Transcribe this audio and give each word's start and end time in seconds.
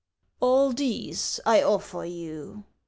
"All 0.41 0.71
these 0.71 1.39
I 1.45 1.61
offer 1.61 2.05
you." 2.05 2.63